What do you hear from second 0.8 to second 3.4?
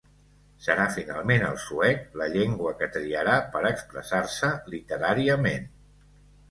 finalment el suec la llengua que triarà